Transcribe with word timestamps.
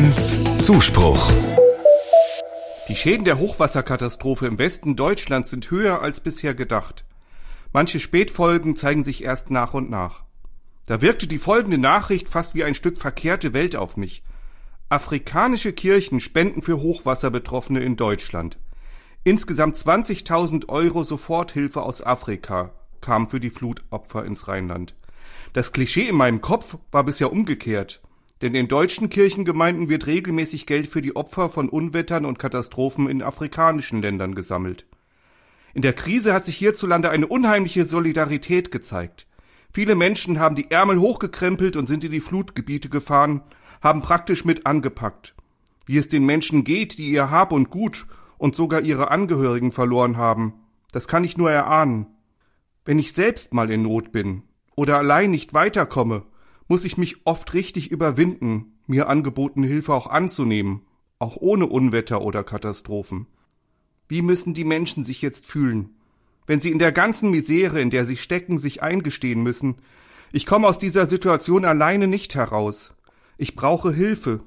1 0.00 0.40
Zuspruch. 0.56 1.30
Die 2.88 2.96
Schäden 2.96 3.26
der 3.26 3.38
Hochwasserkatastrophe 3.38 4.46
im 4.46 4.58
Westen 4.58 4.96
Deutschlands 4.96 5.50
sind 5.50 5.70
höher 5.70 6.00
als 6.00 6.22
bisher 6.22 6.54
gedacht. 6.54 7.04
Manche 7.74 8.00
Spätfolgen 8.00 8.76
zeigen 8.76 9.04
sich 9.04 9.22
erst 9.22 9.50
nach 9.50 9.74
und 9.74 9.90
nach. 9.90 10.22
Da 10.86 11.02
wirkte 11.02 11.26
die 11.26 11.36
folgende 11.36 11.76
Nachricht 11.76 12.30
fast 12.30 12.54
wie 12.54 12.64
ein 12.64 12.72
Stück 12.72 12.96
verkehrte 12.96 13.52
Welt 13.52 13.76
auf 13.76 13.98
mich. 13.98 14.22
Afrikanische 14.88 15.74
Kirchen 15.74 16.18
spenden 16.18 16.62
für 16.62 16.80
Hochwasserbetroffene 16.80 17.80
in 17.80 17.96
Deutschland. 17.96 18.58
Insgesamt 19.22 19.76
20.000 19.76 20.70
Euro 20.70 21.04
Soforthilfe 21.04 21.82
aus 21.82 22.02
Afrika 22.02 22.72
kam 23.02 23.28
für 23.28 23.38
die 23.38 23.50
Flutopfer 23.50 24.24
ins 24.24 24.48
Rheinland. 24.48 24.94
Das 25.52 25.72
Klischee 25.72 26.08
in 26.08 26.16
meinem 26.16 26.40
Kopf 26.40 26.78
war 26.90 27.04
bisher 27.04 27.30
umgekehrt. 27.30 28.00
Denn 28.42 28.54
in 28.54 28.68
deutschen 28.68 29.10
Kirchengemeinden 29.10 29.88
wird 29.88 30.06
regelmäßig 30.06 30.66
Geld 30.66 30.88
für 30.88 31.02
die 31.02 31.14
Opfer 31.14 31.50
von 31.50 31.68
Unwettern 31.68 32.24
und 32.24 32.38
Katastrophen 32.38 33.08
in 33.08 33.22
afrikanischen 33.22 34.00
Ländern 34.00 34.34
gesammelt. 34.34 34.86
In 35.74 35.82
der 35.82 35.92
Krise 35.92 36.32
hat 36.32 36.46
sich 36.46 36.56
hierzulande 36.56 37.10
eine 37.10 37.26
unheimliche 37.26 37.86
Solidarität 37.86 38.70
gezeigt. 38.70 39.26
Viele 39.72 39.94
Menschen 39.94 40.40
haben 40.40 40.56
die 40.56 40.70
Ärmel 40.70 40.98
hochgekrempelt 40.98 41.76
und 41.76 41.86
sind 41.86 42.02
in 42.02 42.10
die 42.10 42.20
Flutgebiete 42.20 42.88
gefahren, 42.88 43.42
haben 43.80 44.02
praktisch 44.02 44.44
mit 44.44 44.66
angepackt. 44.66 45.34
Wie 45.86 45.96
es 45.96 46.08
den 46.08 46.24
Menschen 46.24 46.64
geht, 46.64 46.98
die 46.98 47.10
ihr 47.10 47.30
Hab 47.30 47.52
und 47.52 47.70
Gut 47.70 48.06
und 48.38 48.56
sogar 48.56 48.80
ihre 48.80 49.10
Angehörigen 49.10 49.70
verloren 49.70 50.16
haben, 50.16 50.54
das 50.92 51.06
kann 51.06 51.24
ich 51.24 51.36
nur 51.36 51.50
erahnen. 51.50 52.06
Wenn 52.84 52.98
ich 52.98 53.12
selbst 53.12 53.52
mal 53.54 53.70
in 53.70 53.82
Not 53.82 54.10
bin 54.12 54.42
oder 54.74 54.98
allein 54.98 55.30
nicht 55.30 55.54
weiterkomme, 55.54 56.24
muss 56.70 56.84
ich 56.84 56.96
mich 56.96 57.26
oft 57.26 57.52
richtig 57.52 57.90
überwinden, 57.90 58.78
mir 58.86 59.08
angebotene 59.08 59.66
Hilfe 59.66 59.92
auch 59.92 60.06
anzunehmen, 60.06 60.82
auch 61.18 61.36
ohne 61.36 61.66
Unwetter 61.66 62.22
oder 62.22 62.44
Katastrophen. 62.44 63.26
Wie 64.06 64.22
müssen 64.22 64.54
die 64.54 64.62
Menschen 64.62 65.02
sich 65.02 65.20
jetzt 65.20 65.46
fühlen, 65.46 65.96
wenn 66.46 66.60
sie 66.60 66.70
in 66.70 66.78
der 66.78 66.92
ganzen 66.92 67.32
Misere, 67.32 67.80
in 67.80 67.90
der 67.90 68.04
sie 68.04 68.16
stecken, 68.16 68.56
sich 68.56 68.84
eingestehen 68.84 69.42
müssen, 69.42 69.78
ich 70.30 70.46
komme 70.46 70.68
aus 70.68 70.78
dieser 70.78 71.06
Situation 71.06 71.64
alleine 71.64 72.06
nicht 72.06 72.36
heraus. 72.36 72.94
Ich 73.36 73.56
brauche 73.56 73.92
Hilfe. 73.92 74.38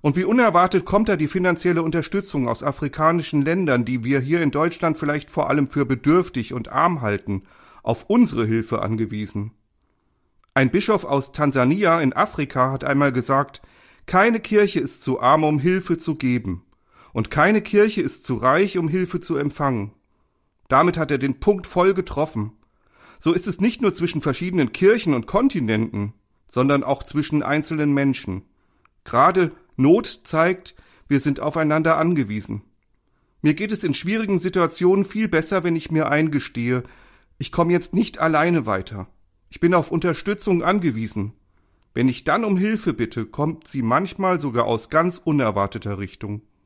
Und 0.00 0.16
wie 0.16 0.24
unerwartet 0.24 0.86
kommt 0.86 1.10
da 1.10 1.16
die 1.16 1.28
finanzielle 1.28 1.82
Unterstützung 1.82 2.48
aus 2.48 2.62
afrikanischen 2.62 3.42
Ländern, 3.42 3.84
die 3.84 4.04
wir 4.04 4.20
hier 4.20 4.40
in 4.40 4.52
Deutschland 4.52 4.96
vielleicht 4.96 5.28
vor 5.28 5.50
allem 5.50 5.68
für 5.68 5.84
bedürftig 5.84 6.54
und 6.54 6.72
arm 6.72 7.02
halten, 7.02 7.42
auf 7.82 8.04
unsere 8.08 8.46
Hilfe 8.46 8.80
angewiesen. 8.80 9.50
Ein 10.58 10.72
Bischof 10.72 11.04
aus 11.04 11.30
Tansania 11.30 12.00
in 12.00 12.12
Afrika 12.12 12.72
hat 12.72 12.82
einmal 12.82 13.12
gesagt, 13.12 13.62
keine 14.06 14.40
Kirche 14.40 14.80
ist 14.80 15.04
zu 15.04 15.20
arm, 15.20 15.44
um 15.44 15.60
Hilfe 15.60 15.98
zu 15.98 16.16
geben, 16.16 16.64
und 17.12 17.30
keine 17.30 17.62
Kirche 17.62 18.02
ist 18.02 18.24
zu 18.24 18.34
reich, 18.34 18.76
um 18.76 18.88
Hilfe 18.88 19.20
zu 19.20 19.36
empfangen. 19.36 19.92
Damit 20.66 20.98
hat 20.98 21.12
er 21.12 21.18
den 21.18 21.38
Punkt 21.38 21.68
voll 21.68 21.94
getroffen. 21.94 22.54
So 23.20 23.32
ist 23.32 23.46
es 23.46 23.60
nicht 23.60 23.82
nur 23.82 23.94
zwischen 23.94 24.20
verschiedenen 24.20 24.72
Kirchen 24.72 25.14
und 25.14 25.28
Kontinenten, 25.28 26.12
sondern 26.48 26.82
auch 26.82 27.04
zwischen 27.04 27.44
einzelnen 27.44 27.94
Menschen. 27.94 28.42
Gerade 29.04 29.52
Not 29.76 30.22
zeigt, 30.24 30.74
wir 31.06 31.20
sind 31.20 31.38
aufeinander 31.38 31.98
angewiesen. 31.98 32.62
Mir 33.42 33.54
geht 33.54 33.70
es 33.70 33.84
in 33.84 33.94
schwierigen 33.94 34.40
Situationen 34.40 35.04
viel 35.04 35.28
besser, 35.28 35.62
wenn 35.62 35.76
ich 35.76 35.92
mir 35.92 36.08
eingestehe, 36.08 36.82
ich 37.38 37.52
komme 37.52 37.72
jetzt 37.72 37.94
nicht 37.94 38.18
alleine 38.18 38.66
weiter. 38.66 39.06
Ich 39.50 39.60
bin 39.60 39.74
auf 39.74 39.90
Unterstützung 39.90 40.62
angewiesen. 40.62 41.32
Wenn 41.94 42.08
ich 42.08 42.24
dann 42.24 42.44
um 42.44 42.56
Hilfe 42.56 42.92
bitte, 42.92 43.26
kommt 43.26 43.66
sie 43.66 43.82
manchmal 43.82 44.38
sogar 44.38 44.66
aus 44.66 44.90
ganz 44.90 45.18
unerwarteter 45.18 45.98
Richtung. 45.98 46.42